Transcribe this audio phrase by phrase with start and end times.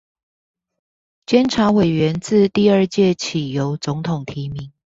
[1.27, 4.71] 監察委員自第二屆起由總統提名